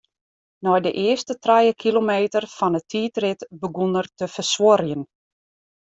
Nei 0.67 0.79
de 0.85 0.91
earste 1.09 1.33
trije 1.43 1.73
kilometer 1.83 2.43
fan 2.55 2.73
'e 2.77 2.81
tiidrit 2.89 3.41
begûn 3.61 3.93
er 4.01 4.07
te 4.17 4.25
fersuorjen. 4.35 5.01